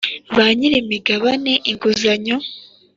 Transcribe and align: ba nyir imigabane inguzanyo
ba 0.35 0.45
nyir 0.57 0.73
imigabane 0.81 1.53
inguzanyo 1.69 2.35